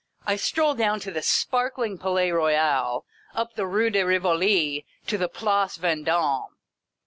I 0.25 0.35
stroll 0.35 0.73
down 0.73 0.99
to 1.01 1.11
the 1.11 1.21
sparkling 1.21 1.99
Palais 1.99 2.31
Royal, 2.31 3.05
up 3.35 3.53
the 3.53 3.67
Rue 3.67 3.91
de 3.91 4.01
Rivoli, 4.03 4.83
to 5.05 5.15
the 5.15 5.29
Place 5.29 5.77
Veuddme. 5.77 6.47